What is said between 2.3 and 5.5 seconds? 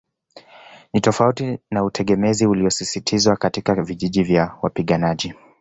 uliosisitizwa katika vijiji vya wapiganaji